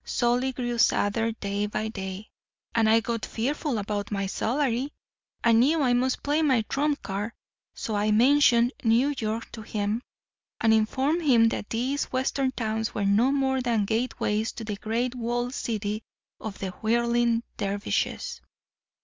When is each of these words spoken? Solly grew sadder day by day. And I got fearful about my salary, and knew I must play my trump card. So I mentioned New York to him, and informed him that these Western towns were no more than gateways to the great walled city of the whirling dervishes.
Solly 0.03 0.51
grew 0.51 0.79
sadder 0.79 1.31
day 1.31 1.67
by 1.67 1.87
day. 1.89 2.31
And 2.73 2.89
I 2.89 3.01
got 3.01 3.23
fearful 3.23 3.77
about 3.77 4.09
my 4.09 4.25
salary, 4.25 4.91
and 5.43 5.59
knew 5.59 5.83
I 5.83 5.93
must 5.93 6.23
play 6.23 6.41
my 6.41 6.63
trump 6.63 7.03
card. 7.03 7.33
So 7.75 7.93
I 7.95 8.09
mentioned 8.09 8.73
New 8.83 9.13
York 9.19 9.51
to 9.51 9.61
him, 9.61 10.01
and 10.59 10.73
informed 10.73 11.21
him 11.21 11.49
that 11.49 11.69
these 11.69 12.05
Western 12.05 12.51
towns 12.53 12.95
were 12.95 13.05
no 13.05 13.31
more 13.31 13.61
than 13.61 13.85
gateways 13.85 14.51
to 14.53 14.63
the 14.63 14.75
great 14.77 15.13
walled 15.13 15.53
city 15.53 16.01
of 16.39 16.57
the 16.57 16.71
whirling 16.71 17.43
dervishes. 17.57 18.41